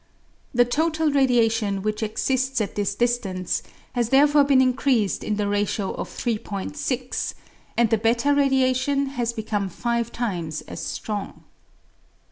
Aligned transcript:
The 0.51 0.65
total 0.65 1.11
radiation 1.11 1.83
which 1.83 2.01
exists 2.01 2.59
at 2.59 2.73
this 2.73 2.95
distance 2.95 3.61
has 3.93 4.09
therefore 4.09 4.43
been 4.43 4.59
increased 4.59 5.23
in 5.23 5.35
the 5.35 5.47
ratio 5.47 5.93
of 5.93 6.09
3 6.09 6.39
6, 6.73 7.35
and 7.77 7.87
the 7.91 7.99
/8 7.99 8.35
radiation 8.35 9.05
has 9.09 9.31
become 9.31 9.69
five 9.69 10.11
times 10.11 10.61
as 10.61 10.83
strong. 10.83 11.43